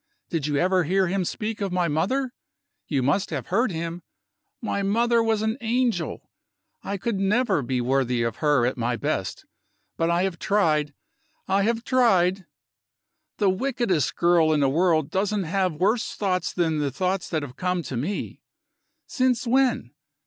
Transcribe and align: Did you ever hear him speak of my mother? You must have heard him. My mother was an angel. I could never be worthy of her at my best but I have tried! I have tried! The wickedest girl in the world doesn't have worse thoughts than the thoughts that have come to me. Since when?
Did 0.31 0.47
you 0.47 0.57
ever 0.57 0.85
hear 0.85 1.05
him 1.05 1.23
speak 1.23 1.61
of 1.61 1.71
my 1.71 1.87
mother? 1.87 2.33
You 2.87 3.03
must 3.03 3.29
have 3.29 3.49
heard 3.49 3.69
him. 3.71 4.01
My 4.59 4.81
mother 4.81 5.21
was 5.21 5.43
an 5.43 5.59
angel. 5.61 6.27
I 6.81 6.97
could 6.97 7.19
never 7.19 7.61
be 7.61 7.81
worthy 7.81 8.23
of 8.23 8.37
her 8.37 8.65
at 8.65 8.77
my 8.77 8.95
best 8.95 9.45
but 9.97 10.09
I 10.09 10.23
have 10.23 10.39
tried! 10.39 10.95
I 11.47 11.61
have 11.61 11.83
tried! 11.83 12.47
The 13.37 13.51
wickedest 13.51 14.15
girl 14.15 14.51
in 14.51 14.59
the 14.61 14.69
world 14.69 15.11
doesn't 15.11 15.43
have 15.43 15.75
worse 15.75 16.15
thoughts 16.15 16.51
than 16.51 16.79
the 16.79 16.89
thoughts 16.89 17.29
that 17.29 17.43
have 17.43 17.55
come 17.55 17.83
to 17.83 17.95
me. 17.95 18.41
Since 19.05 19.45
when? 19.45 19.91